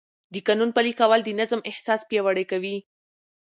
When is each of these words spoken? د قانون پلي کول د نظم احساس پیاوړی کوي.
د 0.33 0.35
قانون 0.47 0.69
پلي 0.75 0.93
کول 0.99 1.19
د 1.23 1.29
نظم 1.39 1.59
احساس 1.71 2.01
پیاوړی 2.09 2.45
کوي. 2.51 2.77